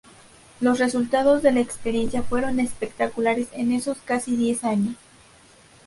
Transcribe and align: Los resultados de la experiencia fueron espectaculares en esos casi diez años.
Los 0.61 0.79
resultados 0.79 1.43
de 1.43 1.51
la 1.51 1.59
experiencia 1.59 2.23
fueron 2.23 2.59
espectaculares 2.59 3.49
en 3.51 3.71
esos 3.71 3.99
casi 3.99 4.35
diez 4.35 4.63
años. 4.63 4.95